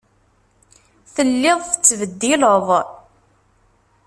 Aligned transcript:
Telliḍ 1.13 1.59
tettbeddileḍ. 1.71 2.67